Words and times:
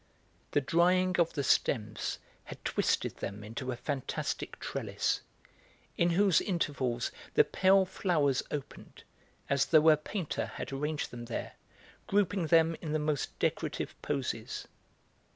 The 0.49 0.61
drying 0.61 1.17
of 1.19 1.33
the 1.33 1.43
stems 1.43 2.17
had 2.45 2.65
twisted 2.65 3.17
them 3.17 3.43
into 3.43 3.71
a 3.71 3.75
fantastic 3.77 4.59
trellis, 4.59 5.21
in 5.95 6.09
whose 6.09 6.41
intervals 6.41 7.11
the 7.35 7.43
pale 7.43 7.85
flowers 7.85 8.41
opened, 8.49 9.03
as 9.47 9.67
though 9.67 9.89
a 9.91 9.97
painter 9.97 10.47
had 10.55 10.71
arranged 10.73 11.11
them 11.11 11.25
there, 11.25 11.53
grouping 12.07 12.47
them 12.47 12.75
in 12.81 12.93
the 12.93 12.97
most 12.97 13.37
decorative 13.37 13.93
poses. 14.01 14.65